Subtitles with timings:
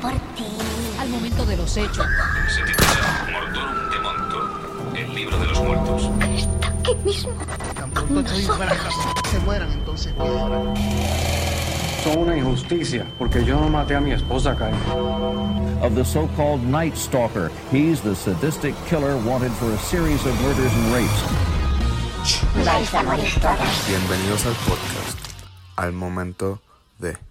[0.00, 0.46] por ti.
[0.98, 2.06] Al momento de los hechos,
[2.48, 6.10] Se titula Mortorum de Monto, el libro de los muertos.
[6.34, 7.32] Está aquí mismo.
[8.18, 8.42] Estoy
[9.30, 10.12] se mueran entonces.
[12.02, 14.74] Son una injusticia, porque yo no maté a mi esposa, Kyle.
[15.82, 17.50] of the so-called Night Stalker.
[17.70, 21.22] He's the sadistic killer wanted for a series of murders and rapes.
[22.64, 23.88] Vais a morir todos.
[23.88, 25.18] Bienvenidos al podcast,
[25.76, 26.60] al momento
[26.98, 27.29] de...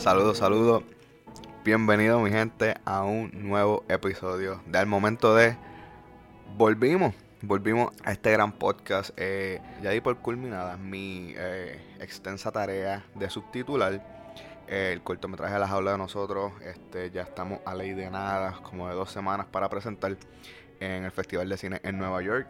[0.00, 0.82] Saludos, saludos.
[1.62, 5.58] Bienvenido mi gente a un nuevo episodio de Al Momento de...
[6.56, 9.10] Volvimos, volvimos a este gran podcast.
[9.18, 14.02] Eh, ya di por culminada mi eh, extensa tarea de subtitular
[14.68, 16.52] eh, el cortometraje de la jaula de nosotros.
[16.62, 20.16] Este, ya estamos a ley de nada, como de dos semanas para presentar
[20.80, 22.48] en el Festival de Cine en Nueva York.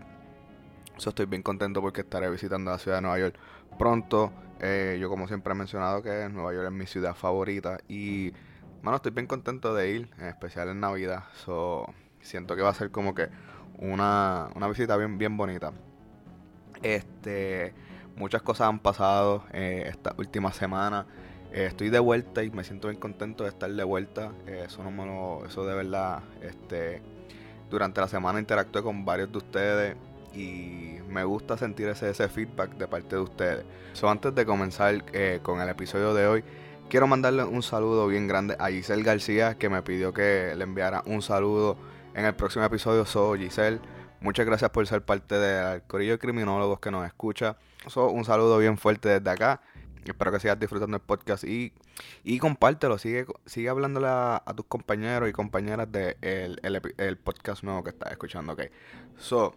[1.01, 3.34] So, estoy bien contento porque estaré visitando la ciudad de Nueva York
[3.79, 4.31] pronto.
[4.61, 8.34] Eh, yo como siempre he mencionado que Nueva York es mi ciudad favorita y
[8.83, 11.25] mano estoy bien contento de ir, en especial en Navidad.
[11.42, 11.87] So,
[12.20, 13.31] siento que va a ser como que
[13.79, 15.73] una, una visita bien bien bonita.
[16.83, 17.73] Este,
[18.17, 21.07] muchas cosas han pasado eh, esta última semana.
[21.51, 24.33] Eh, estoy de vuelta y me siento bien contento de estar de vuelta.
[24.47, 27.01] Eso no me lo- eso de verdad, este,
[27.70, 29.97] durante la semana interactué con varios de ustedes
[30.34, 33.64] y me gusta sentir ese, ese feedback de parte de ustedes.
[33.92, 36.45] So, antes de comenzar eh, con el episodio de hoy,
[36.89, 41.03] quiero mandarle un saludo bien grande a Giselle García que me pidió que le enviara
[41.06, 41.77] un saludo
[42.14, 43.05] en el próximo episodio.
[43.06, 43.81] So, Giselle,
[44.20, 47.56] muchas gracias por ser parte del corillo de criminólogos que nos escucha.
[47.86, 49.61] So, un saludo bien fuerte desde acá.
[50.05, 51.75] Espero que sigas disfrutando el podcast y,
[52.25, 52.97] y compártelo.
[52.98, 58.55] Sigue, sigue hablándole a, tus compañeros y compañeras del el podcast nuevo que estás escuchando.
[58.55, 58.62] Ok.
[59.18, 59.55] So,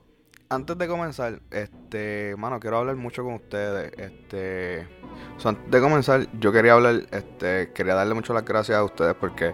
[0.50, 3.92] antes de comenzar, este, mano, quiero hablar mucho con ustedes.
[3.98, 4.88] Este,
[5.44, 9.54] antes de comenzar, yo quería hablar, este, quería darle mucho las gracias a ustedes porque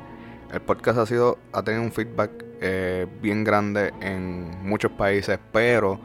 [0.51, 5.99] el podcast ha sido, ha tenido un feedback eh, bien grande en muchos países, pero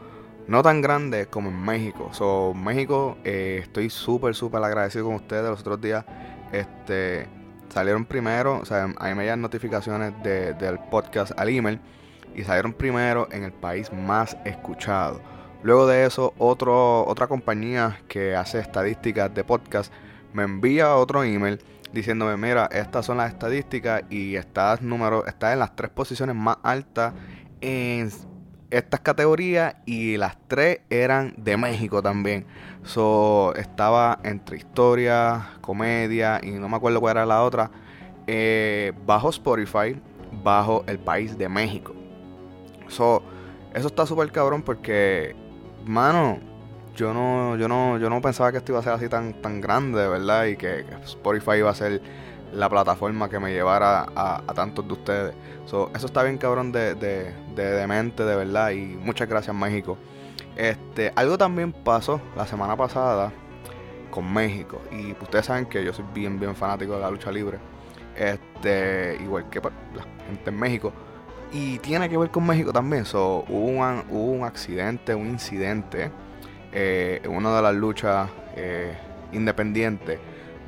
[0.47, 2.09] no tan grande como en México.
[2.13, 5.43] So, México, eh, estoy súper, súper agradecido con ustedes.
[5.43, 6.05] Los otros días,
[6.51, 7.27] este,
[7.69, 11.81] salieron primero, o sea, a notificaciones de- del podcast al email
[12.35, 15.21] y salieron primero en el país más escuchado.
[15.63, 19.91] Luego de eso, otro, otra compañía que hace estadísticas de podcast
[20.33, 21.59] me envía otro email
[21.91, 26.57] diciéndome, mira, estas son las estadísticas y estás número, estás en las tres posiciones más
[26.61, 27.13] altas
[27.61, 28.11] en
[28.69, 32.45] estas categorías y las tres eran de México también.
[32.83, 37.71] So, estaba entre historia, comedia y no me acuerdo cuál era la otra.
[38.27, 39.95] eh, bajo Spotify,
[40.43, 41.95] bajo el país de México.
[42.95, 43.21] So,
[43.73, 45.35] eso está súper cabrón porque,
[45.85, 46.39] mano,
[46.95, 49.59] yo no, yo no, yo no pensaba que esto iba a ser así tan, tan
[49.59, 52.01] grande, de verdad, y que, Spotify iba a ser
[52.53, 55.35] la plataforma que me llevara a, a tantos de ustedes.
[55.65, 59.53] So, eso está bien cabrón de, de, de, de mente, de verdad, y muchas gracias
[59.53, 59.97] México.
[60.55, 63.33] Este, algo también pasó la semana pasada
[64.09, 67.59] con México, y ustedes saben que yo soy bien, bien fanático de la lucha libre.
[68.15, 70.93] Este, igual que pues, la gente en México.
[71.55, 73.05] Y tiene que ver con México también.
[73.05, 76.11] So, hubo, un, un accidente, un incidente
[76.73, 78.93] eh, en una de las luchas eh,
[79.31, 80.19] independientes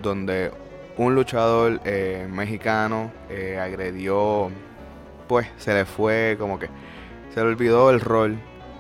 [0.01, 0.49] donde
[0.95, 4.49] un luchador eh, mexicano eh, agredió,
[5.27, 6.69] pues se le fue como que
[7.33, 8.39] se le olvidó el rol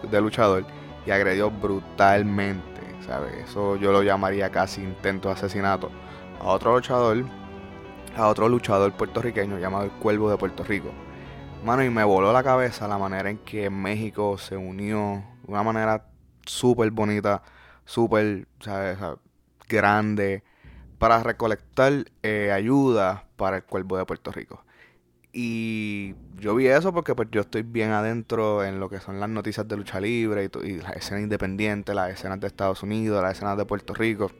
[0.09, 0.65] de luchador
[1.05, 3.33] y agredió brutalmente, ¿sabes?
[3.49, 5.91] Eso yo lo llamaría casi intento de asesinato
[6.39, 7.25] a otro luchador,
[8.15, 10.93] a otro luchador puertorriqueño llamado el Cuervo de Puerto Rico.
[11.63, 15.63] Mano, y me voló la cabeza la manera en que México se unió de una
[15.63, 16.05] manera
[16.45, 17.41] súper bonita,
[17.83, 18.47] súper,
[19.67, 20.43] grande,
[20.97, 24.63] para recolectar eh, ayuda para el Cuervo de Puerto Rico.
[25.33, 29.29] Y yo vi eso porque pues yo estoy bien adentro en lo que son las
[29.29, 33.33] noticias de lucha libre y, y las escenas independientes, las escenas de Estados Unidos, las
[33.33, 34.31] escenas de Puerto Rico.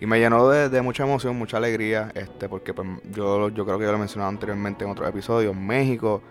[0.00, 3.84] Y me llenó de, mucha emoción, mucha alegría, este, porque pues, yo, yo creo que
[3.84, 5.56] yo lo he mencionado anteriormente en otros episodios.
[5.56, 6.22] México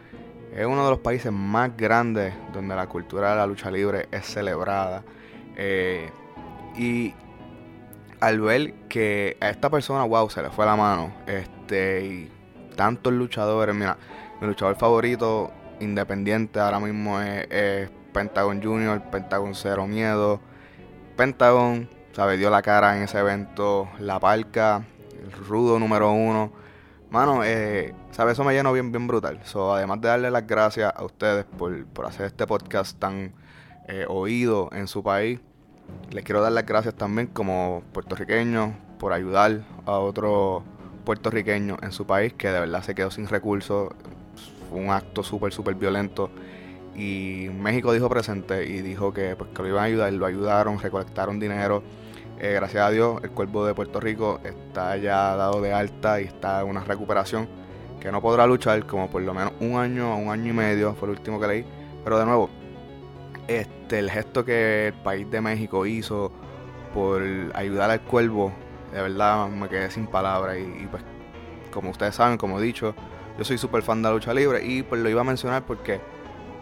[0.56, 4.26] es uno de los países más grandes donde la cultura de la lucha libre es
[4.26, 5.04] celebrada.
[5.58, 6.10] Eh,
[6.78, 7.14] y
[8.20, 12.32] al ver que a esta persona, wow, se le fue la mano, este, y
[12.76, 13.98] tantos luchadores, mira,
[14.40, 20.40] mi luchador favorito independiente ahora mismo es, es Pentagon Junior, Pentagon Cero Miedo,
[21.18, 24.86] Pentagon, sabe, dio la cara en ese evento, La Parca,
[25.22, 26.50] el rudo número uno.
[27.10, 28.34] Mano, eh, ¿sabes?
[28.34, 29.42] Eso me llenó bien, bien brutal.
[29.44, 33.34] So, además de darle las gracias a ustedes por, por hacer este podcast tan
[33.90, 35.42] eh, oído en su país,
[36.10, 40.64] les quiero dar las gracias también como puertorriqueños por ayudar a otro
[41.04, 43.92] puertorriqueño en su país que de verdad se quedó sin recursos.
[44.70, 46.30] Fue un acto súper, súper violento.
[46.96, 50.14] Y México dijo presente y dijo que, pues, que lo iban a ayudar.
[50.14, 51.84] Lo ayudaron, recolectaron dinero.
[52.40, 56.26] Eh, gracias a Dios, el cuerpo de Puerto Rico está ya dado de alta y
[56.26, 57.48] está en una recuperación
[58.02, 60.94] que no podrá luchar como por lo menos un año o un año y medio,
[60.96, 61.66] fue el último que leí.
[62.04, 62.50] Pero de nuevo,
[63.48, 66.32] este, el gesto que el país de México hizo
[66.94, 67.24] por
[67.54, 68.52] ayudar al cuervo,
[68.92, 70.58] de verdad me quedé sin palabras.
[70.58, 71.04] Y, pues,
[71.72, 72.94] como ustedes saben, como he dicho,
[73.38, 76.02] yo soy súper fan de la lucha libre y pues lo iba a mencionar porque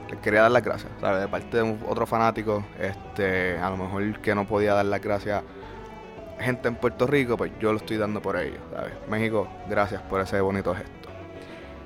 [0.10, 1.22] les quería dar las gracias, ¿sabes?
[1.22, 5.44] De parte de otro fanático, este, a lo mejor que no podía dar las gracias
[6.44, 8.62] gente en Puerto Rico, pues yo lo estoy dando por ellos.
[9.10, 11.10] México, gracias por ese bonito gesto.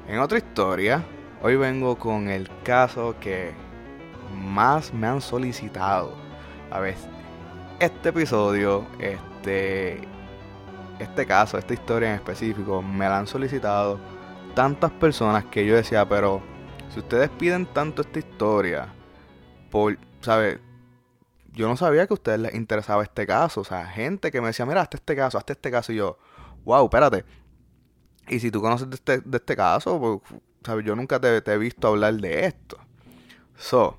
[0.08, 1.04] En otra historia,
[1.42, 3.52] hoy vengo con el caso que
[4.34, 6.14] más me han solicitado.
[6.72, 6.96] A ver,
[7.80, 10.02] este episodio, este,
[11.00, 14.00] este caso, esta historia en específico, me la han solicitado
[14.56, 16.42] tantas personas que yo decía, pero
[16.90, 18.88] si ustedes piden tanto esta historia,
[19.70, 20.60] por, ¿sabes?
[21.58, 23.62] Yo no sabía que a ustedes les interesaba este caso.
[23.62, 25.92] O sea, gente que me decía, mira, hazte este caso, hazte este caso.
[25.92, 26.20] Y yo,
[26.66, 27.26] wow, espérate.
[28.28, 30.86] Y si tú conoces de este, de este caso, pues, ¿sabes?
[30.86, 32.78] Yo nunca te, he visto hablar de esto.
[33.56, 33.98] So,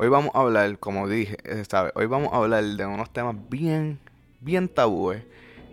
[0.00, 1.36] Hoy vamos a hablar, como dije,
[1.68, 1.92] ¿sabes?
[1.96, 3.98] Hoy vamos a hablar de unos temas bien,
[4.40, 5.24] bien tabúes.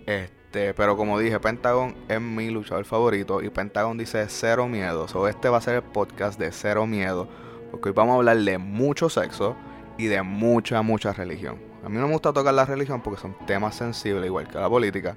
[0.08, 5.08] Este, pero como dije, Pentagon es mi luchador favorito y Pentagon dice cero miedo.
[5.08, 7.28] So, este va a ser el podcast de cero miedo.
[7.70, 9.56] Porque hoy vamos a hablar de mucho sexo
[9.98, 11.58] y de mucha, mucha religión.
[11.84, 14.70] A mí no me gusta tocar la religión porque son temas sensibles, igual que la
[14.70, 15.16] política.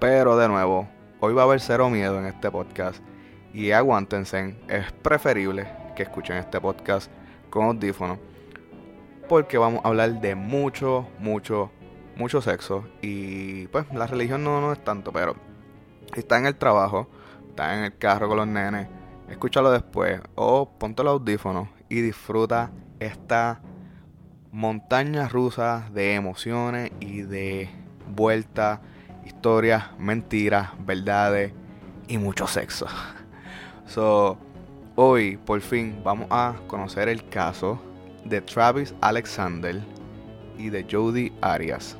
[0.00, 0.88] Pero de nuevo,
[1.20, 3.02] hoy va a haber cero miedo en este podcast.
[3.52, 7.10] Y aguántense, es preferible que escuchen este podcast
[7.50, 8.18] con audífonos.
[9.28, 11.70] Porque vamos a hablar de mucho, mucho,
[12.16, 12.84] mucho sexo.
[13.00, 15.36] Y pues la religión no, no es tanto, pero
[16.14, 17.08] está en el trabajo,
[17.48, 18.88] está en el carro con los nenes,
[19.28, 22.70] escúchalo después o ponte los audífonos y disfruta
[23.00, 23.60] esta
[24.54, 27.68] montaña rusa de emociones y de
[28.08, 28.78] vueltas,
[29.26, 31.52] historias, mentiras, verdades
[32.06, 32.86] y mucho sexo.
[33.86, 34.38] So,
[34.96, 37.80] Hoy, por fin, vamos a conocer el caso
[38.24, 39.82] de Travis Alexander
[40.56, 41.98] y de Jody Arias.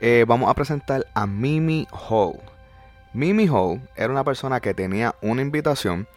[0.00, 2.53] Eh, vamos a presentar a Mimi Hall.
[3.14, 6.08] Mimi Hall era una persona que tenía una invitación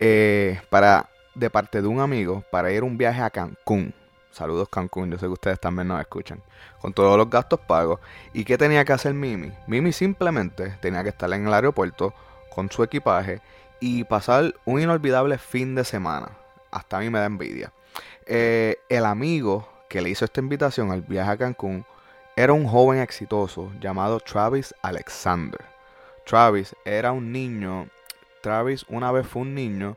[0.00, 3.94] eh, para, de parte de un amigo para ir a un viaje a Cancún.
[4.32, 6.42] Saludos Cancún, yo sé que ustedes también nos escuchan.
[6.80, 8.00] Con todos los gastos pagos.
[8.32, 9.52] ¿Y qué tenía que hacer Mimi?
[9.68, 12.12] Mimi simplemente tenía que estar en el aeropuerto
[12.52, 13.40] con su equipaje
[13.78, 16.30] y pasar un inolvidable fin de semana.
[16.72, 17.72] Hasta a mí me da envidia.
[18.26, 21.86] Eh, el amigo que le hizo esta invitación al viaje a Cancún
[22.34, 25.69] era un joven exitoso llamado Travis Alexander.
[26.30, 27.88] Travis era un niño.
[28.40, 29.96] Travis una vez fue un niño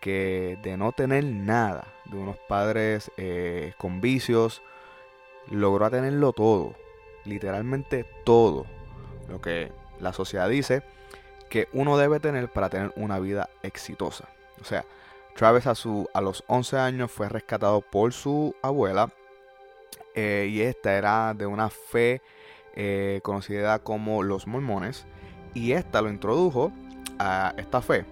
[0.00, 4.62] que de no tener nada, de unos padres eh, con vicios,
[5.50, 6.76] logró tenerlo todo,
[7.24, 8.64] literalmente todo,
[9.28, 10.84] lo que la sociedad dice
[11.50, 14.28] que uno debe tener para tener una vida exitosa.
[14.60, 14.84] O sea,
[15.34, 19.10] Travis a, su, a los 11 años fue rescatado por su abuela
[20.14, 22.22] eh, y esta era de una fe
[22.76, 25.06] eh, conocida como los mormones
[25.54, 26.72] y esta lo introdujo
[27.18, 28.04] a esta fe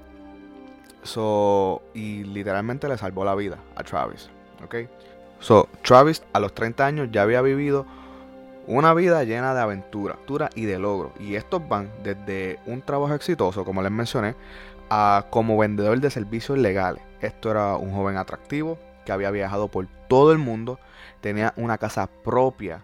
[1.03, 4.29] So, y literalmente le salvó la vida a Travis.
[4.65, 4.77] ¿Ok?
[5.41, 7.87] So, Travis a los 30 años ya había vivido
[8.67, 11.13] una vida llena de aventura, aventura y de logro.
[11.19, 14.35] Y estos van desde un trabajo exitoso, como les mencioné,
[14.91, 17.03] a como vendedor de servicios legales.
[17.21, 20.79] Esto era un joven atractivo que había viajado por todo el mundo,
[21.21, 22.83] tenía una casa propia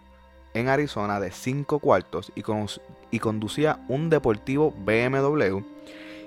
[0.55, 2.43] en Arizona de 5 cuartos y,
[3.11, 5.61] y conducía un deportivo BMW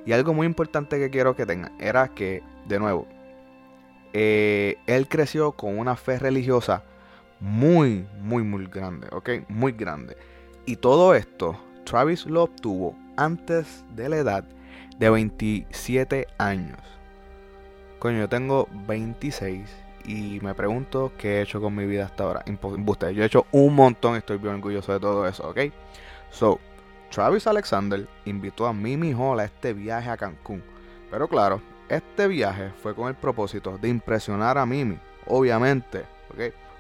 [0.05, 3.07] y algo muy importante que quiero que tengan era que, de nuevo,
[4.13, 6.83] eh, él creció con una fe religiosa
[7.39, 9.29] muy, muy, muy grande, ¿ok?
[9.49, 10.17] Muy grande.
[10.65, 14.45] Y todo esto, Travis lo obtuvo antes de la edad
[14.97, 16.79] de 27 años.
[17.99, 19.69] Coño, yo tengo 26
[20.05, 22.43] y me pregunto qué he hecho con mi vida hasta ahora.
[22.47, 23.13] Imposible.
[23.13, 25.59] Yo he hecho un montón, estoy bien orgulloso de todo eso, ¿ok?
[26.31, 26.59] So,
[27.09, 30.63] Travis Alexander invitó a Mimi Hall a este viaje a Cancún.
[31.09, 36.05] Pero claro, este viaje fue con el propósito de impresionar a Mimi, obviamente,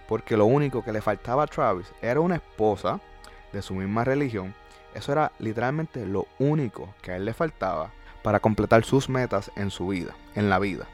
[0.07, 2.99] porque lo único que le faltaba a Travis era una esposa
[3.51, 4.53] de su misma religión.
[4.93, 9.71] Eso era literalmente lo único que a él le faltaba para completar sus metas en
[9.71, 10.85] su vida, en la vida.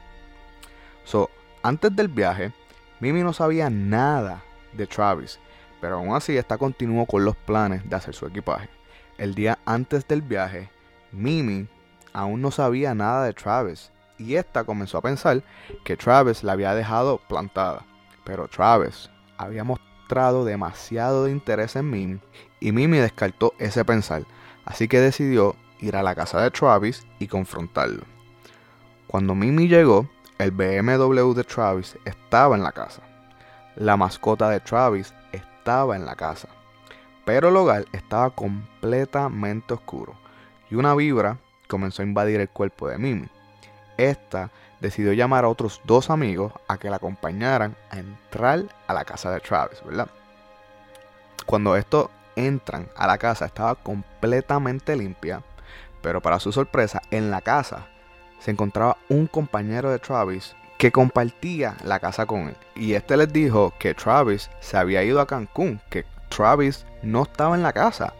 [1.04, 1.30] So,
[1.62, 2.52] antes del viaje,
[3.00, 5.38] Mimi no sabía nada de Travis,
[5.80, 8.70] pero aún así esta continuó con los planes de hacer su equipaje.
[9.18, 10.70] El día antes del viaje,
[11.10, 11.66] Mimi
[12.12, 15.42] aún no sabía nada de Travis y esta comenzó a pensar
[15.84, 17.84] que Travis la había dejado plantada.
[18.24, 22.20] Pero Travis había mostrado demasiado de interés en Mimi
[22.60, 24.24] y Mimi descartó ese pensar,
[24.66, 28.04] así que decidió ir a la casa de Travis y confrontarlo.
[29.06, 30.08] Cuando Mimi llegó,
[30.38, 33.00] el BMW de Travis estaba en la casa.
[33.76, 36.48] La mascota de Travis estaba en la casa.
[37.26, 40.14] Pero el hogar estaba completamente oscuro
[40.70, 43.28] y una vibra comenzó a invadir el cuerpo de Mimi.
[43.96, 49.04] Esta decidió llamar a otros dos amigos a que la acompañaran a entrar a la
[49.04, 50.08] casa de Travis, ¿verdad?
[51.46, 55.42] Cuando estos entran a la casa estaba completamente limpia,
[56.02, 57.88] pero para su sorpresa, en la casa
[58.38, 62.56] se encontraba un compañero de Travis que compartía la casa con él.
[62.76, 67.54] Y este les dijo que Travis se había ido a Cancún, que Travis no estaba
[67.54, 68.14] en la casa.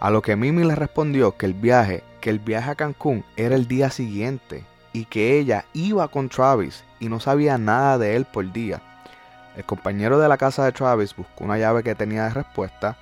[0.00, 3.54] A lo que Mimi le respondió que el viaje, que el viaje a Cancún era
[3.54, 8.24] el día siguiente y que ella iba con Travis y no sabía nada de él
[8.24, 8.80] por día.
[9.56, 12.96] El compañero de la casa de Travis buscó una llave que tenía de respuesta,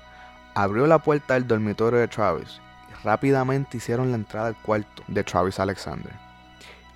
[0.54, 2.60] abrió la puerta del dormitorio de Travis
[2.90, 6.12] y rápidamente hicieron la entrada al cuarto de Travis Alexander.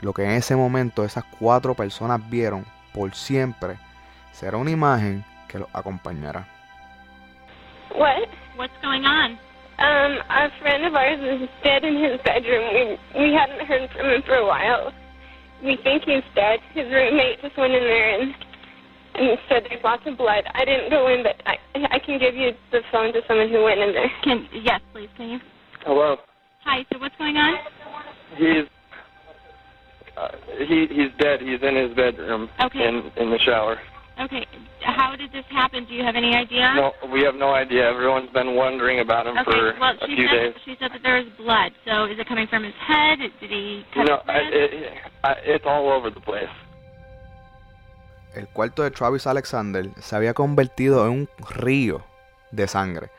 [0.01, 2.65] Lo que en ese momento esas cuatro personas vieron
[2.95, 3.79] por siempre
[4.33, 6.47] será una imagen que los acompañará.
[7.95, 8.29] What?
[8.57, 9.39] What's going on?
[9.79, 12.99] Um, a friend of ours is dead in his bedroom.
[13.15, 14.93] We we hadn't heard from him for a while.
[15.65, 16.61] We think he's dead.
[16.75, 18.35] His roommate just went in there and
[19.15, 20.45] and said there's lots of blood.
[20.55, 21.57] I didn't go in, but I
[21.91, 24.11] I can give you the phone to someone who went in there.
[24.23, 25.39] Can yes, please, can you?
[25.85, 26.17] Hello.
[26.65, 26.85] Hi.
[26.93, 27.57] So what's going on?
[28.37, 28.65] He's
[30.17, 30.29] uh,
[30.69, 31.41] he he's dead.
[31.41, 32.87] He's in his bedroom Okay.
[32.87, 33.79] in in the shower.
[34.21, 34.47] Okay.
[34.83, 35.85] How did this happen?
[35.87, 36.75] Do you have any idea?
[36.75, 37.89] No, we have no idea.
[37.89, 39.51] Everyone's been wondering about him Okay.
[39.51, 40.55] for Well, a few said days.
[40.65, 41.73] she said that there was blood.
[41.87, 43.19] So is it coming from his head?
[43.41, 44.73] Did he cut No, his I, wrist?
[44.75, 44.93] it,
[45.25, 46.51] I, it's all over the place.
[48.35, 52.05] El cuarto de Travis Alexander se había convertido en un río
[52.53, 53.11] de sangre.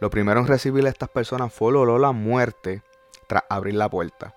[0.00, 2.82] Lo primero en recibir a estas personas fue el olor a muerte
[3.26, 4.34] tras abrir la puerta.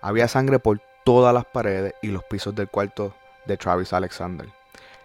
[0.00, 3.14] Había sangre por todas las paredes y los pisos del cuarto
[3.46, 4.46] de Travis Alexander.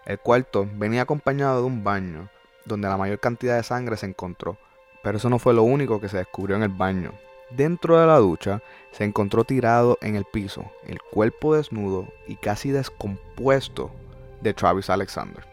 [0.08, 2.30] El cuarto venía acompañado de un baño
[2.64, 4.56] donde la mayor cantidad de sangre se encontró,
[5.04, 7.12] pero eso no fue lo único que se descubrió en el baño.
[7.50, 8.62] Dentro de la ducha
[8.94, 13.92] se encontró tirado en el piso el cuerpo desnudo y casi descompuesto
[14.40, 15.44] de Travis Alexander.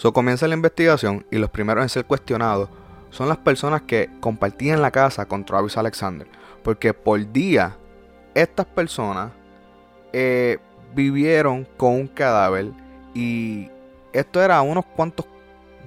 [0.00, 2.70] So comienza la investigación y los primeros en ser cuestionados
[3.10, 6.26] son las personas que compartían la casa con Travis Alexander.
[6.64, 7.76] Porque por día
[8.34, 9.30] estas personas
[10.14, 10.56] eh,
[10.94, 12.70] vivieron con un cadáver
[13.12, 13.68] y
[14.14, 15.26] esto era a unos cuantos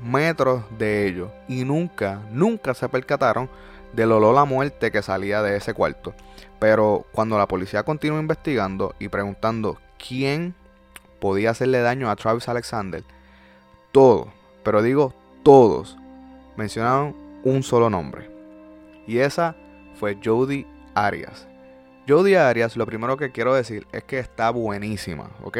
[0.03, 3.49] metros de ellos y nunca, nunca se percataron
[3.93, 6.13] del olor a muerte que salía de ese cuarto.
[6.59, 10.53] Pero cuando la policía continuó investigando y preguntando quién
[11.19, 13.03] podía hacerle daño a Travis Alexander,
[13.93, 14.27] todos,
[14.63, 15.97] pero digo todos,
[16.57, 18.29] mencionaron un solo nombre.
[19.07, 19.55] Y esa
[19.95, 21.47] fue Jodie Arias.
[22.07, 25.57] Jodie Arias, lo primero que quiero decir es que está buenísima, ¿ok?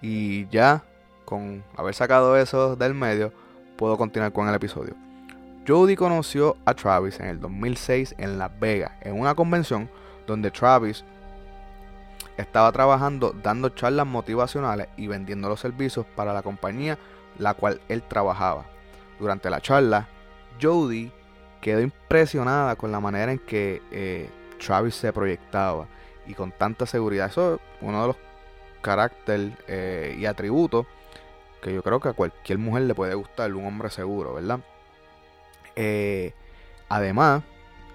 [0.00, 0.84] Y ya,
[1.24, 3.32] con haber sacado eso del medio,
[3.76, 4.94] puedo continuar con el episodio.
[5.68, 9.90] Jodie conoció a Travis en el 2006 en Las Vegas, en una convención
[10.26, 11.04] donde Travis
[12.38, 16.98] estaba trabajando dando charlas motivacionales y vendiendo los servicios para la compañía
[17.38, 18.66] la cual él trabajaba.
[19.18, 20.08] Durante la charla,
[20.60, 21.10] Jodie
[21.60, 24.30] quedó impresionada con la manera en que eh,
[24.64, 25.86] Travis se proyectaba
[26.26, 27.26] y con tanta seguridad.
[27.28, 28.16] Eso es uno de los
[28.82, 30.86] caracteres eh, y atributos
[31.60, 34.60] que yo creo que a cualquier mujer le puede gustar, un hombre seguro, ¿verdad?
[35.74, 36.32] Eh,
[36.88, 37.42] además,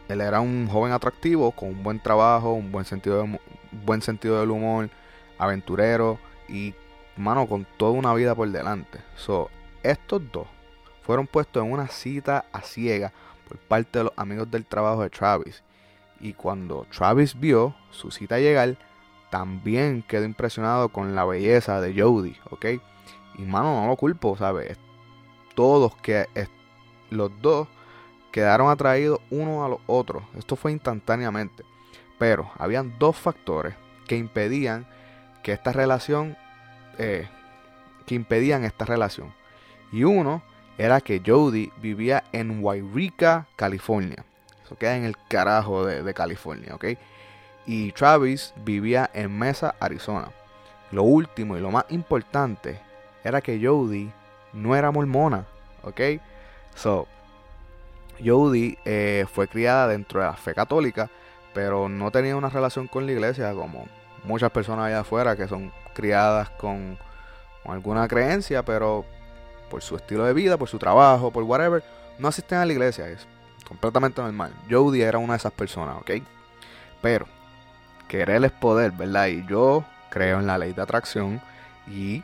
[0.10, 3.40] él era un joven atractivo con un buen trabajo, un buen sentido, de,
[3.72, 4.90] buen sentido del humor,
[5.38, 6.20] aventurero
[6.50, 6.76] y,
[7.18, 9.00] mano, con toda una vida por delante.
[9.16, 9.50] So,
[9.84, 10.48] estos dos
[11.04, 13.12] fueron puestos en una cita a ciega
[13.48, 15.64] por parte de los amigos del trabajo de Travis.
[16.20, 18.78] Y cuando Travis vio su cita llegar,
[19.30, 22.66] también quedó impresionado con la belleza de Jodie, ¿ok?
[23.38, 24.78] Y mano, no lo culpo, ¿sabes?
[25.56, 26.28] Todos que
[27.10, 27.68] los dos
[28.32, 30.24] quedaron atraídos uno a los otros.
[30.38, 31.64] Esto fue instantáneamente.
[32.20, 33.76] Pero habían dos factores
[34.08, 34.86] que impedían
[35.44, 36.38] que esta relación,
[36.98, 37.28] eh,
[38.06, 39.34] que impedían esta relación.
[39.92, 40.42] Y uno
[40.78, 44.24] era que Jody vivía en Wairika, California.
[44.66, 46.86] Eso queda en el carajo de, California, ¿ok?
[47.66, 50.30] Y Travis vivía en Mesa, Arizona.
[50.92, 52.80] Lo último y lo más importante
[53.24, 54.12] era que Jody
[54.54, 55.46] no era mormona,
[55.84, 56.02] ¿ok?
[56.76, 57.08] So,
[58.24, 61.10] Jody eh, fue criada dentro de la fe católica,
[61.54, 63.88] pero no tenía una relación con la iglesia como
[64.24, 66.98] muchas personas allá afuera que son criadas con,
[67.66, 69.06] alguna creencia, pero
[69.70, 71.84] por su estilo de vida, por su trabajo, por whatever,
[72.18, 73.08] no asisten a la iglesia.
[73.08, 73.28] Es
[73.68, 74.54] completamente normal.
[74.70, 76.12] Jody era una de esas personas, ¿ok?
[77.02, 77.26] Pero
[78.08, 79.28] querer es poder, ¿verdad?
[79.28, 81.42] Y yo creo en la ley de atracción
[81.88, 82.24] y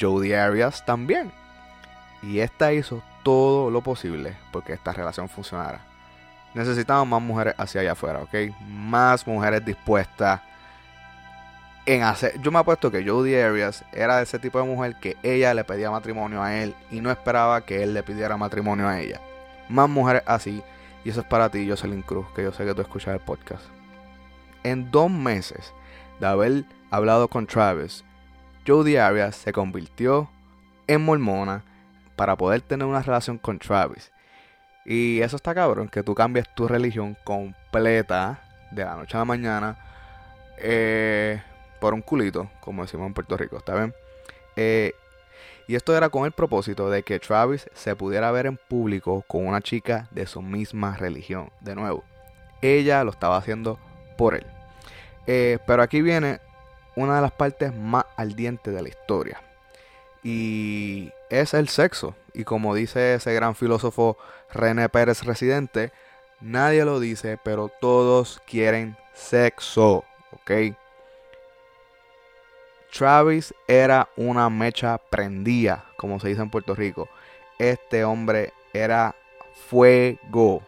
[0.00, 1.32] Jody Arias también.
[2.22, 5.80] Y esta hizo todo lo posible porque esta relación funcionara.
[6.54, 8.34] Necesitamos más mujeres hacia allá afuera, ¿ok?
[8.66, 10.40] Más mujeres dispuestas
[11.94, 12.04] en.
[12.42, 15.64] Yo me apuesto que Jody Arias era de ese tipo de mujer que ella le
[15.64, 19.20] pedía matrimonio a él y no esperaba que él le pidiera matrimonio a ella.
[19.68, 20.62] Más mujeres así.
[21.04, 23.64] Y eso es para ti, Jocelyn Cruz, que yo sé que tú escuchas el podcast.
[24.62, 25.72] En dos meses
[26.20, 28.04] de haber hablado con Travis,
[28.66, 30.28] Jody Arias se convirtió
[30.86, 31.64] en mormona
[32.16, 34.12] para poder tener una relación con Travis.
[34.84, 39.24] Y eso está cabrón, que tú cambies tu religión completa de la noche a la
[39.24, 39.78] mañana
[40.62, 41.40] eh,
[41.80, 43.94] por un culito, como decimos en Puerto Rico, ¿está bien?
[44.56, 44.92] Eh,
[45.66, 49.46] y esto era con el propósito de que Travis se pudiera ver en público con
[49.46, 51.50] una chica de su misma religión.
[51.60, 52.02] De nuevo,
[52.60, 53.78] ella lo estaba haciendo
[54.18, 54.44] por él.
[55.26, 56.40] Eh, pero aquí viene
[56.96, 59.40] una de las partes más ardientes de la historia.
[60.22, 62.14] Y es el sexo.
[62.34, 64.18] Y como dice ese gran filósofo
[64.52, 65.92] René Pérez Residente,
[66.40, 70.04] nadie lo dice, pero todos quieren sexo.
[70.32, 70.74] ¿Ok?
[72.92, 77.08] Travis era una mecha prendida, como se dice en Puerto Rico.
[77.58, 79.14] Este hombre era
[79.68, 80.62] fuego.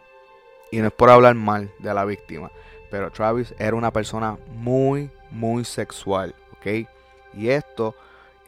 [0.70, 2.50] Y no es por hablar mal de la víctima,
[2.90, 6.88] pero Travis era una persona muy, muy sexual, ¿ok?
[7.34, 7.94] Y esto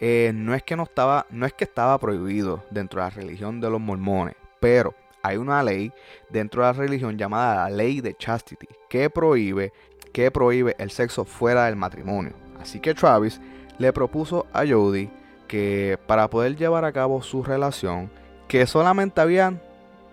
[0.01, 3.61] eh, no es que no estaba, no es que estaba prohibido dentro de la religión
[3.61, 5.93] de los mormones, pero hay una ley
[6.31, 9.73] dentro de la religión llamada la ley de chastity que prohíbe,
[10.13, 12.33] que prohíbe el sexo fuera del matrimonio.
[12.61, 13.41] Así que Travis
[13.79, 15.11] le propuso a Jody
[15.49, 18.11] que para poder llevar a cabo su relación,
[18.49, 19.61] que solamente había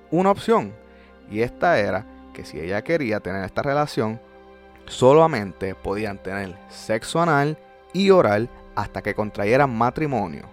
[0.09, 0.73] una opción.
[1.29, 4.19] Y esta era que si ella quería tener esta relación,
[4.85, 7.57] solamente podían tener sexo anal
[7.93, 10.45] y oral hasta que contrayeran matrimonio.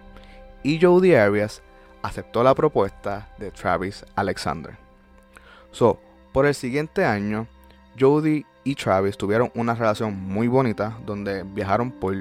[0.63, 1.61] Y Jody Arias
[2.01, 4.77] aceptó la propuesta de Travis Alexander.
[5.71, 5.99] So,
[6.33, 7.47] por el siguiente año,
[7.99, 12.15] Jody y Travis tuvieron una relación muy bonita donde viajaron por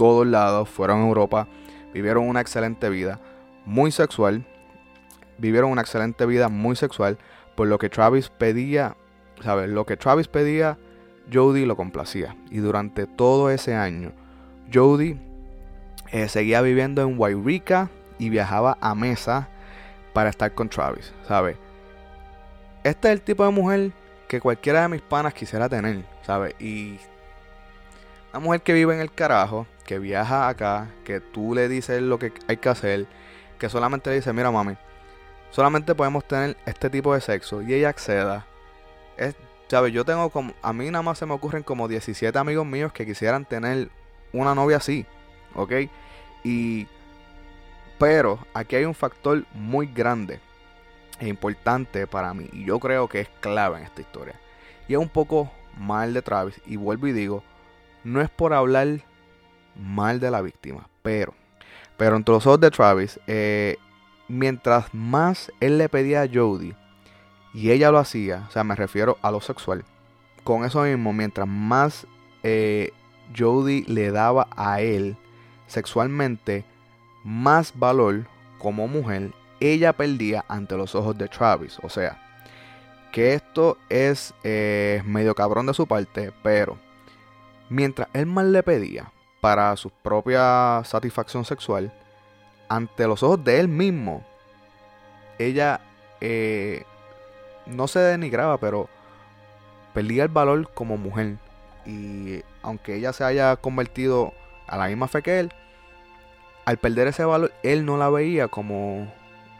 [0.00, 1.46] todos lados, fueron a Europa,
[1.92, 3.20] vivieron una excelente vida,
[3.66, 4.46] muy sexual,
[5.36, 7.18] vivieron una excelente vida muy sexual,
[7.54, 8.96] por lo que Travis pedía,
[9.42, 9.68] ¿sabes?
[9.68, 10.78] Lo que Travis pedía,
[11.30, 12.34] Jody lo complacía.
[12.50, 14.12] Y durante todo ese año,
[14.72, 15.20] Jody
[16.12, 19.50] eh, seguía viviendo en Wairika y viajaba a Mesa
[20.14, 21.58] para estar con Travis, ¿sabes?
[22.84, 23.92] Este es el tipo de mujer
[24.28, 26.54] que cualquiera de mis panas quisiera tener, ¿sabes?
[26.58, 26.96] Y
[28.32, 32.18] una mujer que vive en el carajo, que viaja acá, que tú le dices lo
[32.18, 33.06] que hay que hacer,
[33.58, 34.76] que solamente le dice, mira mami,
[35.50, 38.46] solamente podemos tener este tipo de sexo y ella acceda.
[39.16, 39.34] Es,
[39.68, 39.92] ¿sabes?
[39.92, 43.04] Yo tengo como, a mí nada más se me ocurren como 17 amigos míos que
[43.04, 43.90] quisieran tener
[44.32, 45.06] una novia así,
[45.54, 45.72] ¿ok?
[46.44, 46.86] Y,
[47.98, 50.40] pero aquí hay un factor muy grande
[51.18, 54.34] e importante para mí y yo creo que es clave en esta historia.
[54.88, 57.42] Y es un poco mal de Travis y vuelvo y digo,
[58.04, 59.00] no es por hablar
[59.76, 61.34] mal de la víctima, pero,
[61.96, 63.76] pero entre los ojos de Travis, eh,
[64.28, 66.74] mientras más él le pedía a Jody
[67.54, 69.84] y ella lo hacía, o sea, me refiero a lo sexual,
[70.44, 72.06] con eso mismo, mientras más
[72.42, 72.92] eh,
[73.36, 75.16] Jody le daba a él
[75.66, 76.64] sexualmente,
[77.24, 78.26] más valor
[78.58, 81.78] como mujer ella perdía ante los ojos de Travis.
[81.82, 82.18] O sea,
[83.12, 86.78] que esto es eh, medio cabrón de su parte, pero
[87.70, 91.90] mientras él más le pedía para su propia satisfacción sexual,
[92.68, 94.22] ante los ojos de él mismo,
[95.38, 95.80] ella
[96.20, 96.84] eh,
[97.66, 98.88] no se denigraba, pero
[99.94, 101.36] perdía el valor como mujer.
[101.86, 104.34] Y aunque ella se haya convertido
[104.66, 105.52] a la misma fe que él,
[106.66, 109.10] al perder ese valor, él no la veía como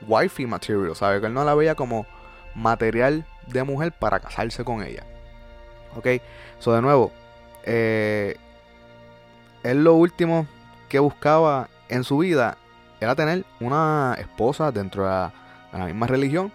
[0.07, 1.21] wifey material, ¿sabe?
[1.21, 2.07] Que él no la veía como
[2.55, 5.05] material de mujer para casarse con ella.
[5.97, 6.07] Ok,
[6.59, 7.11] so de nuevo,
[7.65, 8.37] eh,
[9.63, 10.47] él lo último
[10.89, 12.57] que buscaba en su vida
[13.01, 15.33] era tener una esposa dentro de la,
[15.87, 16.53] misma religión.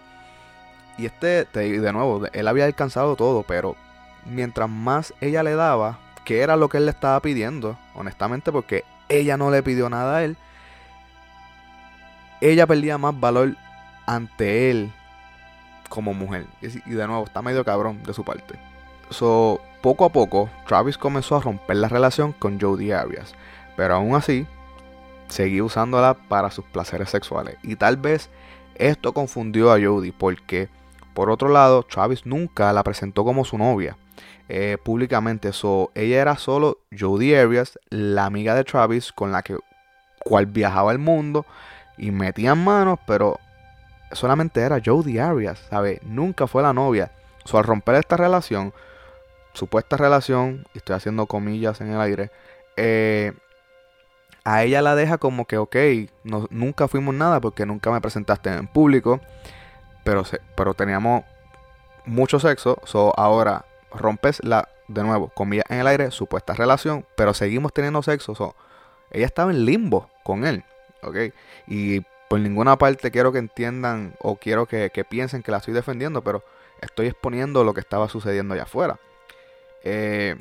[0.98, 3.76] Y este, te- de nuevo, él había alcanzado todo, pero
[4.24, 8.84] mientras más ella le daba, que era lo que él le estaba pidiendo, honestamente, porque
[9.08, 10.36] ella no le pidió nada a él,
[12.40, 13.56] ella perdía más valor
[14.06, 14.92] ante él
[15.88, 16.46] como mujer.
[16.60, 18.58] Y y de nuevo, está medio cabrón de su parte.
[19.10, 23.34] So, poco a poco, Travis comenzó a romper la relación con Jodie Arias.
[23.76, 24.46] Pero aún así,
[25.28, 27.56] seguía usándola para sus placeres sexuales.
[27.62, 28.30] Y tal vez
[28.74, 30.68] esto confundió a Jodie porque,
[31.14, 33.96] por otro lado, Travis nunca la presentó como su novia
[34.48, 35.52] eh, públicamente.
[35.52, 39.56] So, ella era solo Jodie Arias, la amiga de Travis con la que
[40.24, 41.46] cual viajaba el mundo
[41.96, 43.38] y metían manos, pero
[44.12, 46.02] solamente era Jodie Arias, ¿sabes?
[46.02, 47.10] Nunca fue la novia.
[47.44, 48.72] So, al romper esta relación,
[49.56, 52.30] supuesta relación, y estoy haciendo comillas en el aire,
[52.76, 53.32] eh,
[54.44, 55.76] a ella la deja como que, ok,
[56.24, 59.20] no- nunca fuimos nada porque nunca me presentaste en público,
[60.04, 61.24] pero, se- pero teníamos
[62.04, 67.34] mucho sexo, so ahora rompes la, de nuevo, comillas en el aire, supuesta relación, pero
[67.34, 68.54] seguimos teniendo sexo, so,
[69.10, 70.62] ella estaba en limbo con él,
[71.02, 71.16] ok,
[71.66, 75.74] y por ninguna parte quiero que entiendan o quiero que, que piensen que la estoy
[75.74, 76.44] defendiendo, pero
[76.80, 78.98] estoy exponiendo lo que estaba sucediendo allá afuera.
[79.84, 80.36] Eh,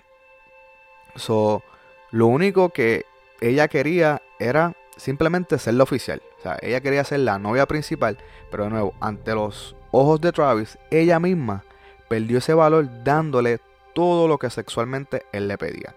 [1.15, 1.63] so,
[2.12, 3.06] lo único que
[3.41, 6.21] ella quería era simplemente ser la oficial.
[6.39, 8.17] O sea, ella quería ser la novia principal,
[8.52, 11.63] pero de nuevo, ante los ojos de Travis, ella misma
[12.08, 13.60] perdió ese valor dándole
[13.93, 15.95] todo lo que sexualmente él le pedía.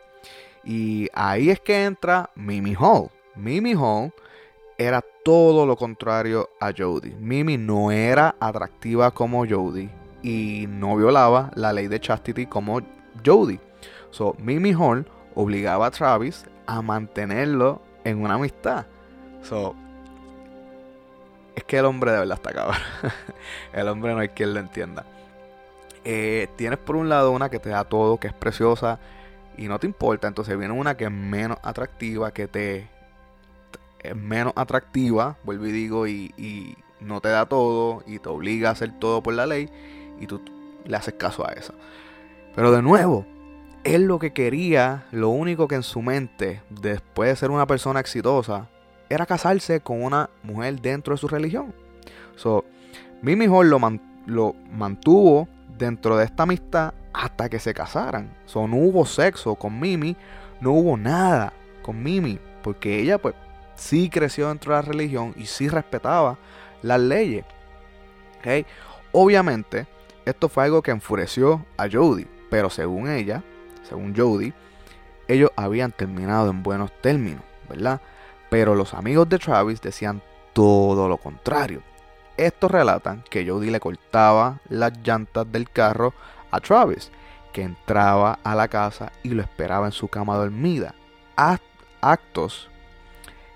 [0.65, 3.11] Y ahí es que entra Mimi Hall.
[3.35, 4.13] Mimi Hall
[4.77, 7.15] era todo lo contrario a Jodie.
[7.19, 9.91] Mimi no era atractiva como Jodie
[10.23, 12.81] y no violaba la ley de chastity como
[13.25, 13.61] Jodie.
[14.11, 18.87] So, Mimi Hall obligaba a Travis a mantenerlo en una amistad.
[19.43, 19.75] So,
[21.55, 22.81] es que el hombre de verdad está cabrón.
[23.73, 25.05] el hombre no hay quien lo entienda.
[26.05, 28.99] Eh, tienes por un lado una que te da todo, que es preciosa
[29.57, 30.29] y no te importa.
[30.29, 32.89] Entonces viene una que es menos atractiva, que te
[34.01, 38.69] es menos atractiva, vuelvo y digo, y, y no te da todo y te obliga
[38.69, 39.69] a hacer todo por la ley
[40.21, 40.41] y tú
[40.85, 41.75] le haces caso a esa.
[42.59, 43.25] Pero de nuevo,
[43.85, 48.01] él lo que quería, lo único que en su mente, después de ser una persona
[48.01, 48.69] exitosa,
[49.09, 51.73] era casarse con una mujer dentro de su religión.
[52.35, 52.65] So,
[53.23, 55.47] Mimi Hall lo, man- lo mantuvo
[55.79, 58.37] dentro de esta amistad hasta que se casaran.
[58.47, 60.17] So, no hubo sexo con Mimi,
[60.61, 63.37] no hubo nada con Mimi, porque ella pues
[63.77, 66.37] sí creció dentro de la religión y sí respetaba
[66.83, 67.45] las leyes.
[68.41, 68.67] ¿ok?
[69.13, 69.87] Obviamente,
[70.25, 73.43] esto fue algo que enfureció a Jodie, pero según ella,
[73.89, 74.53] según Jodie,
[75.27, 78.01] ellos habían terminado en buenos términos, ¿verdad?
[78.51, 81.83] Pero los amigos de Travis decían todo lo contrario.
[82.37, 86.15] Estos relatan que Jodie le cortaba las llantas del carro
[86.51, 87.11] a Travis,
[87.53, 90.95] que entraba a la casa y lo esperaba en su cama dormida.
[91.37, 91.61] Act-
[92.01, 92.71] Actos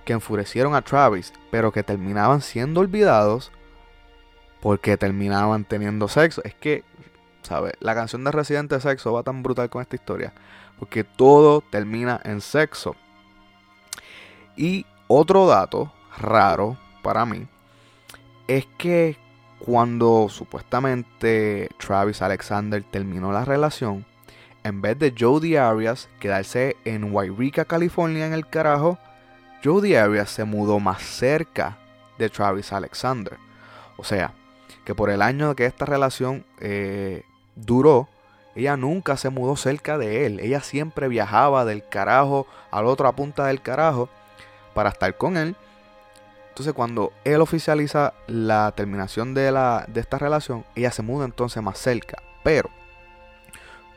[0.05, 3.53] que enfurecieron a Travis, pero que terminaban siendo olvidados
[4.61, 6.43] porque terminaban teniendo sexo.
[6.45, 6.83] Es que,
[7.43, 7.75] ¿sabes?
[7.81, 10.33] La canción de Residente Sexo va tan brutal con esta historia,
[10.79, 12.97] porque todo termina en sexo.
[14.57, 17.47] Y otro dato raro para mí
[18.49, 19.17] es que
[19.59, 24.05] cuando supuestamente Travis Alexander terminó la relación,
[24.65, 28.99] en vez de Jodie Arias quedarse en Wairika, California en el carajo,
[29.63, 31.79] Jodie Arias se mudó más cerca
[32.19, 33.39] de Travis Alexander.
[33.97, 34.35] O sea,
[34.85, 37.25] que por el año que esta relación eh,
[37.55, 38.09] duró,
[38.55, 40.41] ella nunca se mudó cerca de él.
[40.41, 44.09] Ella siempre viajaba del carajo a la otra punta del carajo
[44.75, 45.57] para estar con él.
[46.49, 51.63] Entonces cuando él oficializa la terminación de, la, de esta relación, ella se muda entonces
[51.63, 52.23] más cerca.
[52.43, 52.69] Pero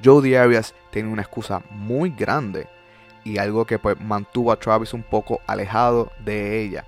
[0.04, 2.68] Jodie Arias tiene una excusa muy grande
[3.26, 6.86] y algo que pues, mantuvo a Travis un poco alejado de ella.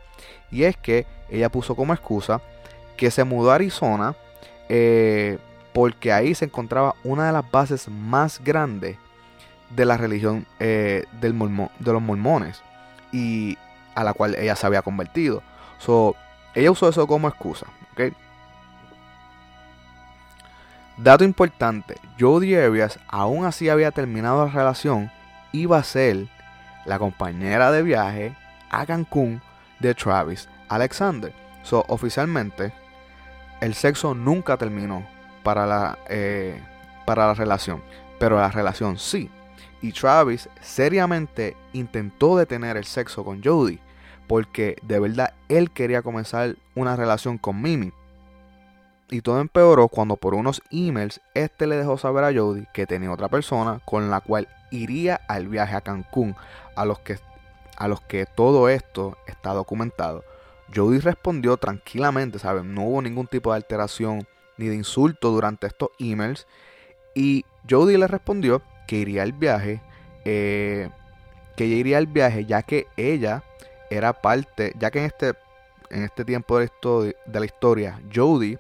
[0.52, 2.42] Y es que ella puso como excusa
[2.96, 4.16] que se mudó a Arizona
[4.70, 5.38] eh,
[5.78, 8.98] porque ahí se encontraba una de las bases más grandes
[9.70, 12.64] de la religión eh, de los mormones
[13.12, 13.60] y
[13.94, 15.44] a la cual ella se había convertido.
[15.78, 16.16] So,
[16.56, 17.68] ella usó eso como excusa.
[20.98, 25.12] Dato importante, Jodie Arias aún así había terminado la relación,
[25.52, 26.28] iba a ser
[26.88, 28.36] la compañera de viaje
[28.72, 29.44] a Cancún
[29.78, 31.32] de Travis Alexander.
[31.62, 32.74] So, oficialmente,
[33.62, 35.17] el sexo nunca terminó
[35.48, 36.62] para la, eh,
[37.06, 37.82] para la relación,
[38.20, 39.32] pero la relación sí.
[39.82, 43.80] Y Travis seriamente intentó detener el sexo con Jodie,
[44.28, 47.94] porque de verdad él quería comenzar una relación con Mimi.
[49.10, 53.10] Y todo empeoró cuando por unos emails este le dejó saber a Jodie que tenía
[53.10, 56.36] otra persona con la cual iría al viaje a Cancún,
[56.76, 57.20] a los que,
[57.78, 60.26] a los que todo esto está documentado.
[60.76, 62.74] Jodie respondió tranquilamente, ¿saben?
[62.74, 66.48] No hubo ningún tipo de alteración ni de insulto durante estos emails.
[67.16, 69.82] Y Jodie le respondió que iría al viaje,
[70.26, 70.90] eh,
[71.56, 73.44] que ella iría al viaje ya que ella
[73.90, 75.34] era parte, ya que en este,
[75.90, 76.70] en este tiempo de
[77.32, 78.60] la, historia, Jodie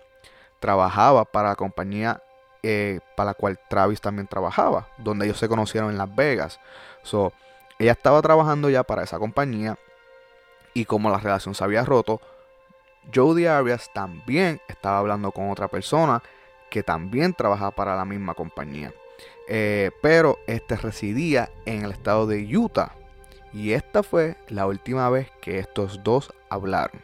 [0.60, 2.22] trabajaba para la compañía
[2.64, 6.60] eh, para la cual Travis también trabajaba, donde ellos se conocieron en Las Vegas.
[7.04, 7.32] So,
[7.80, 9.78] ella estaba trabajando ya para esa compañía
[10.74, 12.20] y como la relación se había roto,
[13.14, 16.22] Jodie Arias también estaba hablando con otra persona
[16.70, 18.94] que también trabajaba para la misma compañía.
[19.48, 22.94] Eh, pero este residía en el estado de Utah.
[23.54, 27.02] Y esta fue la última vez que estos dos hablaron.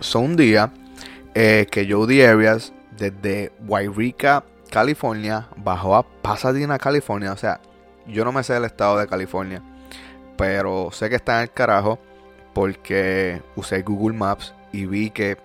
[0.00, 0.72] Son un día
[1.34, 7.32] eh, que Jodie Arias desde Wairika, California, bajó a Pasadena, California.
[7.32, 7.60] O sea,
[8.06, 9.62] yo no me sé el estado de California,
[10.36, 11.98] pero sé que está en el carajo
[12.52, 15.38] porque usé Google Maps y vi que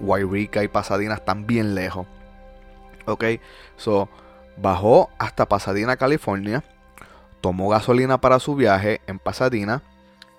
[0.00, 2.06] Wairika y Pasadena están bien lejos.
[3.06, 3.24] Ok,
[3.76, 4.08] so
[4.56, 6.62] bajó hasta Pasadena, California,
[7.40, 9.82] tomó gasolina para su viaje en Pasadena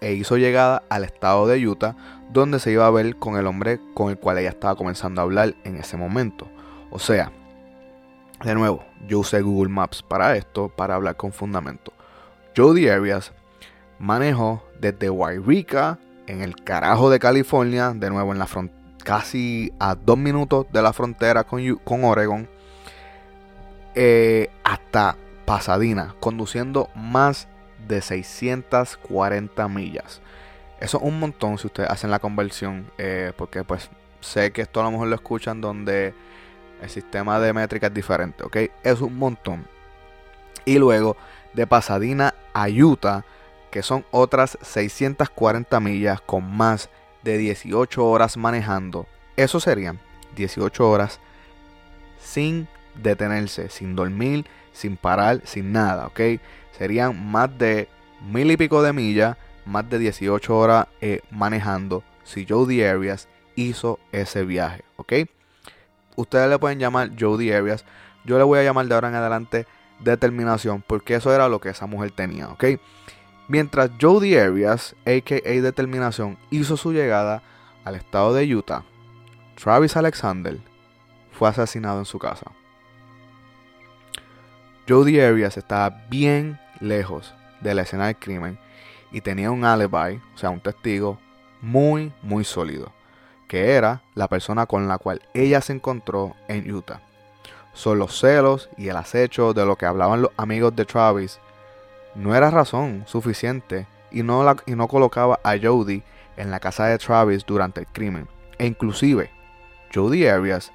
[0.02, 1.96] e hizo llegada al estado de Utah,
[2.30, 5.24] donde se iba a ver con el hombre con el cual ella estaba comenzando a
[5.24, 6.48] hablar en ese momento.
[6.92, 7.32] O sea,
[8.44, 11.92] de nuevo, yo usé Google Maps para esto, para hablar con fundamento.
[12.56, 13.32] Jody Arias
[14.00, 18.48] manejó desde Wairika, en el carajo de California, de nuevo en la
[19.04, 22.48] casi a dos minutos de la frontera con, con Oregon,
[23.96, 27.48] eh, hasta Pasadena, conduciendo más
[27.90, 30.22] de 640 millas.
[30.80, 33.90] Eso es un montón si ustedes hacen la conversión, eh, porque pues
[34.22, 36.14] sé que esto a lo mejor lo escuchan donde
[36.82, 38.58] el sistema de métrica es diferente, ¿ok?
[38.84, 39.68] Es un montón.
[40.64, 41.18] Y luego
[41.54, 43.26] de Pasadena a Utah,
[43.72, 46.90] que son otras 640 millas con más
[47.24, 49.08] de 18 horas manejando.
[49.36, 50.00] Eso serían
[50.36, 51.20] 18 horas
[52.22, 56.20] sin detenerse, sin dormir, sin parar, sin nada, ¿ok?
[56.78, 57.88] Serían más de
[58.32, 64.00] mil y pico de millas, más de 18 horas eh, manejando si Jody Arias hizo
[64.12, 65.14] ese viaje, ¿ok?
[66.16, 67.86] Ustedes le pueden llamar Jody Arias,
[68.26, 69.66] yo le voy a llamar de ahora en adelante
[70.00, 72.66] determinación, porque eso era lo que esa mujer tenía, ¿ok?
[73.48, 77.42] Mientras Jody Arias, aka Determinación, hizo su llegada
[77.84, 78.84] al estado de Utah,
[79.62, 80.60] Travis Alexander
[81.32, 82.52] fue asesinado en su casa.
[84.90, 88.58] Jody Arias estaba bien lejos de la escena del crimen
[89.12, 91.20] y tenía un alibi, o sea, un testigo
[91.62, 92.92] muy, muy sólido,
[93.48, 97.02] que era la persona con la cual ella se encontró en Utah.
[97.74, 101.40] Son los celos y el acecho de lo que hablaban los amigos de Travis
[102.16, 106.02] no era razón suficiente y no, la, y no colocaba a Jody
[106.36, 108.28] en la casa de Travis durante el crimen.
[108.58, 109.30] E inclusive,
[109.94, 110.72] Jody Arias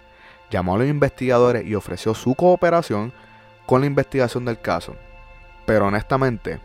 [0.53, 3.13] llamó a los investigadores y ofreció su cooperación
[3.67, 4.97] con la investigación del caso.
[5.67, 6.61] Pero honestamente,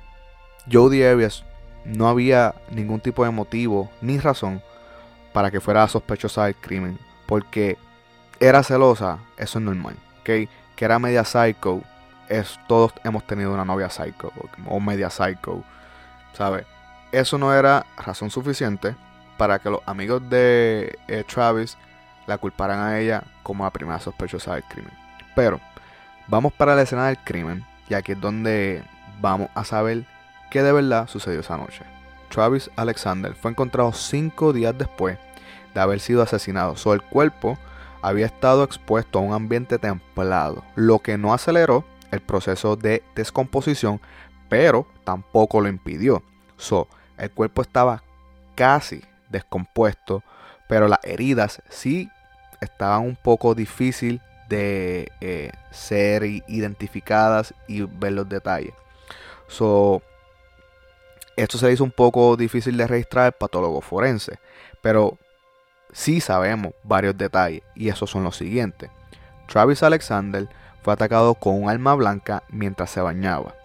[0.72, 1.46] Jodie Arias
[1.86, 4.62] no había ningún tipo de motivo ni razón
[5.34, 6.98] para que fuera sospechosa del crimen.
[7.26, 7.78] Porque
[8.40, 9.96] era celosa, eso es normal.
[10.22, 10.50] ¿okay?
[10.76, 11.82] Que era media psycho,
[12.28, 14.32] es, todos hemos tenido una novia psycho
[14.68, 15.64] o media psycho.
[16.34, 16.66] ¿Sabes?
[17.12, 18.96] Eso no era razón suficiente
[19.38, 21.78] para que los amigos de eh, Travis
[22.28, 24.94] la culparan a ella como la primera sospechosa del crimen.
[25.36, 25.60] Pero
[26.30, 28.84] vamos para la escena del crimen y aquí es donde
[29.20, 30.06] vamos a saber
[30.52, 31.84] qué de verdad sucedió esa noche.
[32.30, 35.18] Travis Alexander fue encontrado cinco días después
[35.74, 36.76] de haber sido asesinado.
[36.76, 37.58] Su el cuerpo
[38.02, 44.00] había estado expuesto a un ambiente templado, lo que no aceleró el proceso de descomposición,
[44.48, 46.24] pero tampoco lo impidió.
[46.58, 46.88] So,
[47.18, 48.04] el cuerpo estaba
[48.56, 50.24] casi descompuesto,
[50.68, 52.10] pero las heridas sí
[52.62, 58.74] estaban un poco difícil de eh, ser identificadas y ver los detalles.
[61.40, 64.40] Esto se hizo un poco difícil de registrar al patólogo forense,
[64.82, 65.18] pero
[65.94, 68.90] sí sabemos varios detalles y esos son los siguientes.
[69.48, 70.50] Travis Alexander
[70.84, 73.56] fue atacado con un arma blanca mientras se bañaba.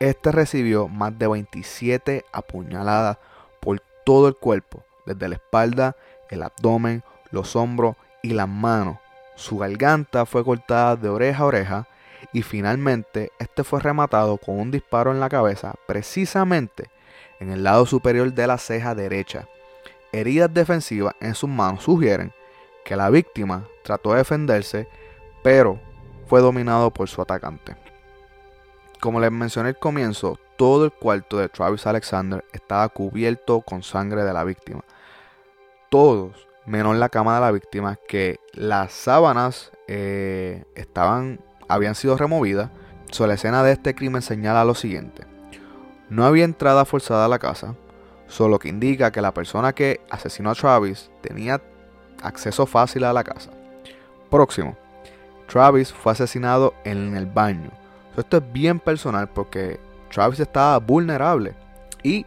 [0.00, 3.18] Este recibió más de 27 apuñaladas
[3.60, 5.96] por todo el cuerpo, desde la espalda,
[6.30, 8.98] el abdomen, los hombros y las manos.
[9.38, 11.88] Su garganta fue cortada de oreja a oreja
[12.32, 16.90] y finalmente este fue rematado con un disparo en la cabeza precisamente
[17.38, 19.46] en el lado superior de la ceja derecha.
[20.10, 22.32] Heridas defensivas en sus manos sugieren
[22.84, 24.88] que la víctima trató de defenderse,
[25.44, 25.78] pero
[26.26, 27.76] fue dominado por su atacante.
[28.98, 34.24] Como les mencioné al comienzo, todo el cuarto de Travis Alexander estaba cubierto con sangre
[34.24, 34.82] de la víctima.
[35.90, 42.70] Todos, menos la cama de la víctima, que las sábanas eh, estaban, habían sido removidas.
[43.10, 45.24] So, la escena de este crimen señala lo siguiente.
[46.10, 47.74] No había entrada forzada a la casa,
[48.26, 51.60] solo que indica que la persona que asesinó a Travis tenía
[52.22, 53.50] acceso fácil a la casa.
[54.30, 54.76] Próximo.
[55.48, 57.70] Travis fue asesinado en el baño.
[58.16, 61.54] esto es bien personal porque Travis estaba vulnerable
[62.02, 62.26] y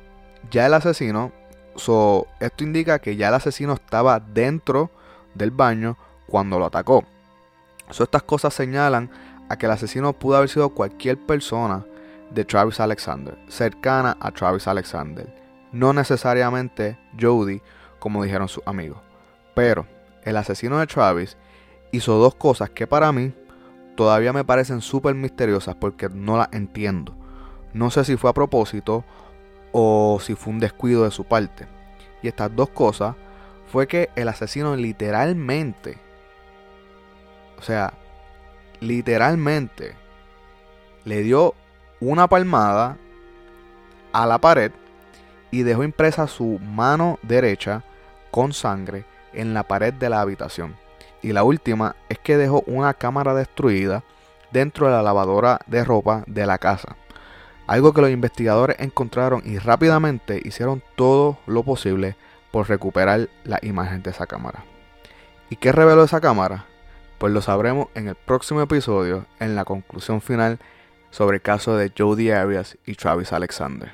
[0.49, 1.31] ya el asesino,
[1.75, 4.91] esto indica que ya el asesino estaba dentro
[5.33, 7.03] del baño cuando lo atacó.
[7.89, 9.09] Estas cosas señalan
[9.49, 11.85] a que el asesino pudo haber sido cualquier persona
[12.29, 15.33] de Travis Alexander, cercana a Travis Alexander,
[15.71, 17.61] no necesariamente Jody,
[17.99, 18.99] como dijeron sus amigos.
[19.53, 19.85] Pero
[20.23, 21.37] el asesino de Travis
[21.91, 23.33] hizo dos cosas que para mí
[23.95, 27.13] todavía me parecen súper misteriosas porque no las entiendo.
[27.73, 29.03] No sé si fue a propósito
[29.71, 31.67] o si fue un descuido de su parte.
[32.21, 33.15] Y estas dos cosas
[33.71, 35.97] fue que el asesino literalmente,
[37.57, 37.93] o sea,
[38.79, 39.95] literalmente
[41.05, 41.55] le dio
[41.99, 42.97] una palmada
[44.11, 44.71] a la pared
[45.51, 47.83] y dejó impresa su mano derecha
[48.31, 50.75] con sangre en la pared de la habitación.
[51.21, 54.03] Y la última es que dejó una cámara destruida
[54.51, 56.95] dentro de la lavadora de ropa de la casa.
[57.71, 62.17] Algo que los investigadores encontraron y rápidamente hicieron todo lo posible
[62.51, 64.65] por recuperar la imagen de esa cámara.
[65.49, 66.65] ¿Y qué reveló esa cámara?
[67.17, 70.59] Pues lo sabremos en el próximo episodio, en la conclusión final
[71.11, 73.93] sobre el caso de Jody Arias y Travis Alexander.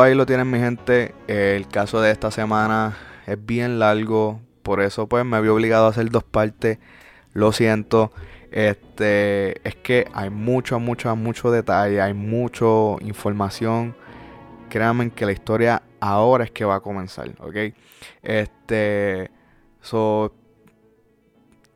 [0.00, 1.12] Ahí lo tienen mi gente.
[1.26, 4.40] El caso de esta semana es bien largo.
[4.64, 6.78] Por eso pues me había obligado a hacer dos partes.
[7.34, 8.10] Lo siento.
[8.50, 12.00] Este es que hay mucho, mucho, mucho detalle.
[12.00, 12.66] Hay mucha
[13.02, 13.94] información.
[14.70, 17.28] Créanme que la historia ahora es que va a comenzar.
[17.40, 17.74] ¿Ok?
[18.22, 19.30] Este.
[19.82, 20.32] So,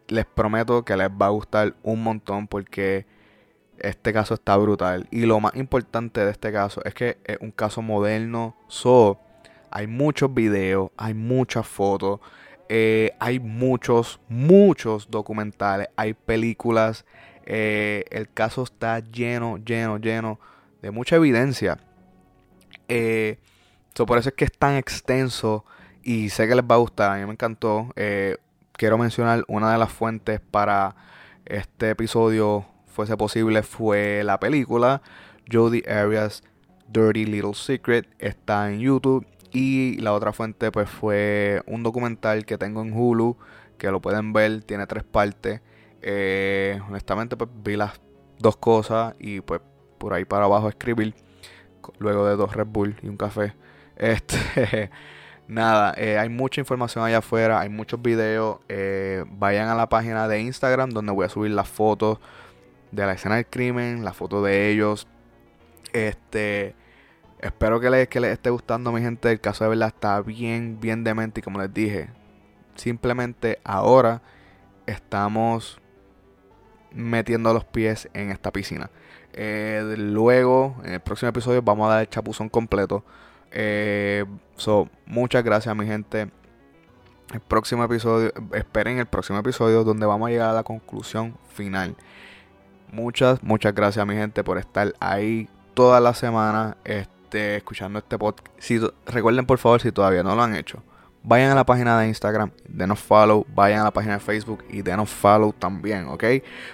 [0.09, 3.07] les prometo que les va a gustar un montón porque
[3.79, 5.07] este caso está brutal.
[5.11, 8.57] Y lo más importante de este caso es que es un caso moderno.
[8.69, 9.21] So,
[9.71, 12.21] hay muchos videos, hay muchas fotos,
[12.69, 17.05] eh, hay muchos, muchos documentales, hay películas.
[17.47, 20.39] Eh, el caso está lleno, lleno, lleno
[20.83, 21.79] de mucha evidencia.
[22.89, 23.39] Eh,
[24.07, 25.65] por eso es que es tan extenso
[26.03, 27.11] y sé que les va a gustar.
[27.11, 27.93] A mí me encantó.
[28.73, 30.95] quiero mencionar una de las fuentes para
[31.45, 32.65] este episodio
[32.99, 35.03] fuese posible fue la película
[35.51, 36.43] Jody Arias
[36.89, 38.09] Dirty Little Secret.
[38.19, 39.25] Está en YouTube.
[39.53, 43.37] Y la otra fuente pues fue un documental que tengo en Hulu.
[43.79, 44.63] Que lo pueden ver.
[44.65, 45.61] Tiene tres partes.
[46.03, 48.01] Eh, honestamente pues vi las
[48.39, 49.15] dos cosas.
[49.19, 49.61] Y pues
[49.99, 51.15] por ahí para abajo escribir.
[51.99, 53.55] Luego de dos Red Bull y un café.
[53.97, 54.91] Este...
[55.49, 58.59] Nada, eh, hay mucha información allá afuera, hay muchos videos.
[58.69, 62.19] Eh, vayan a la página de Instagram donde voy a subir las fotos
[62.93, 65.09] de la escena del crimen, la foto de ellos.
[65.95, 66.75] Este,
[67.41, 69.31] espero que les, esté gustando, mi gente.
[69.31, 71.41] El caso de verdad está bien, bien demente.
[71.41, 72.11] Y como les dije,
[72.75, 74.23] simplemente ahora
[74.87, 75.81] estamos
[76.93, 78.91] metiendo los pies en esta piscina.
[79.33, 83.05] Eh, luego, en el próximo episodio, vamos a dar el chapuzón completo.
[83.51, 84.25] Eh,
[84.57, 86.31] so, muchas gracias, mi gente.
[87.33, 91.95] El próximo episodio, esperen el próximo episodio donde vamos a llegar a la conclusión final.
[92.91, 98.49] Muchas, muchas gracias mi gente por estar ahí toda la semana este, escuchando este podcast.
[98.59, 100.83] Si, recuerden por favor si todavía no lo han hecho.
[101.23, 104.83] Vayan a la página de Instagram, denos follow, vayan a la página de Facebook y
[104.83, 106.25] denos follow también, ¿ok?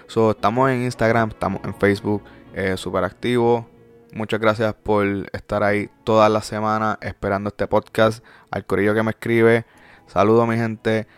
[0.06, 3.68] So, estamos en Instagram, estamos en Facebook, eh, súper activo.
[4.12, 8.24] Muchas gracias por estar ahí toda la semana esperando este podcast.
[8.50, 9.66] Al corillo que me escribe,
[10.06, 11.08] saludo mi gente.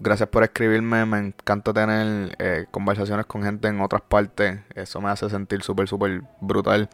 [0.00, 1.04] Gracias por escribirme.
[1.06, 4.60] Me encanta tener eh, conversaciones con gente en otras partes.
[4.76, 6.88] Eso me hace sentir súper, súper brutal.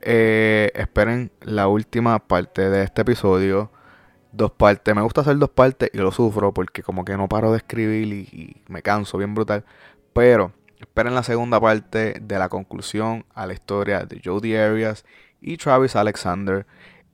[0.00, 3.70] Eh, esperen la última parte de este episodio.
[4.32, 4.94] dos partes.
[4.94, 8.06] Me gusta hacer dos partes y lo sufro porque como que no paro de escribir
[8.32, 9.64] y, me canso bien brutal.
[10.14, 15.04] Pero esperen la segunda parte de la conclusión a la historia de Jodie Arias
[15.40, 16.66] y Travis Alexander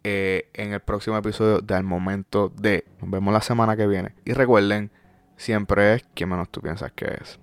[0.05, 2.85] eh, en el próximo episodio del momento de.
[3.01, 4.15] Nos vemos la semana que viene.
[4.25, 4.91] Y recuerden,
[5.37, 7.39] siempre es quien menos tú piensas que es.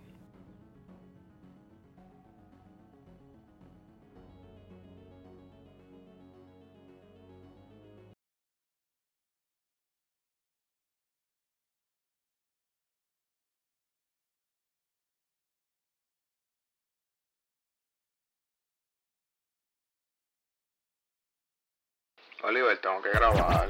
[22.44, 23.70] Oliver, tengo que grabar.